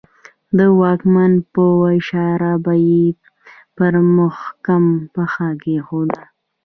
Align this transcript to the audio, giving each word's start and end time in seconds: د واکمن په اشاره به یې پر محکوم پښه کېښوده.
د 0.57 0.59
واکمن 0.81 1.31
په 1.53 1.63
اشاره 1.97 2.51
به 2.63 2.73
یې 2.89 3.05
پر 3.75 3.93
محکوم 4.17 4.85
پښه 5.13 5.49
کېښوده. 5.61 6.21